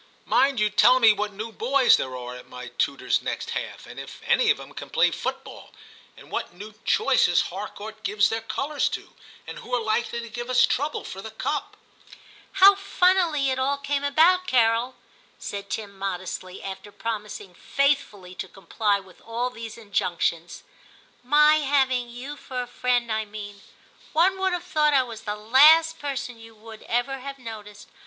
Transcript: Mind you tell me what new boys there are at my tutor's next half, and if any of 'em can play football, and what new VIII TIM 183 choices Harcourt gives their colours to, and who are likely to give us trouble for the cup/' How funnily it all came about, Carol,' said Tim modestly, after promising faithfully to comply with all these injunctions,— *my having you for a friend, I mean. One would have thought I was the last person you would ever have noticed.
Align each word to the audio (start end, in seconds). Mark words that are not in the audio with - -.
Mind 0.25 0.59
you 0.59 0.71
tell 0.71 0.99
me 0.99 1.13
what 1.13 1.31
new 1.31 1.51
boys 1.51 1.95
there 1.97 2.15
are 2.15 2.33
at 2.35 2.47
my 2.49 2.69
tutor's 2.79 3.21
next 3.21 3.51
half, 3.51 3.85
and 3.85 3.99
if 3.99 4.19
any 4.25 4.49
of 4.49 4.59
'em 4.59 4.73
can 4.73 4.89
play 4.89 5.11
football, 5.11 5.69
and 6.17 6.31
what 6.31 6.55
new 6.55 6.71
VIII 6.71 6.79
TIM 6.85 6.95
183 7.05 7.05
choices 7.31 7.41
Harcourt 7.49 8.01
gives 8.03 8.29
their 8.29 8.41
colours 8.41 8.89
to, 8.89 9.13
and 9.45 9.59
who 9.59 9.71
are 9.75 9.79
likely 9.79 10.19
to 10.19 10.29
give 10.29 10.49
us 10.49 10.65
trouble 10.65 11.03
for 11.03 11.21
the 11.21 11.29
cup/' 11.29 11.77
How 12.63 12.73
funnily 12.73 13.51
it 13.51 13.59
all 13.59 13.77
came 13.77 14.03
about, 14.03 14.47
Carol,' 14.47 14.95
said 15.37 15.69
Tim 15.69 15.95
modestly, 15.99 16.63
after 16.63 16.91
promising 16.91 17.53
faithfully 17.53 18.33
to 18.33 18.47
comply 18.47 18.99
with 18.99 19.21
all 19.21 19.51
these 19.51 19.77
injunctions,— 19.77 20.63
*my 21.23 21.57
having 21.57 22.09
you 22.09 22.35
for 22.35 22.63
a 22.63 22.65
friend, 22.65 23.11
I 23.11 23.25
mean. 23.25 23.61
One 24.13 24.39
would 24.39 24.53
have 24.53 24.63
thought 24.63 24.95
I 24.95 25.03
was 25.03 25.21
the 25.25 25.35
last 25.35 25.99
person 25.99 26.39
you 26.39 26.55
would 26.55 26.81
ever 26.89 27.19
have 27.19 27.37
noticed. 27.37 27.87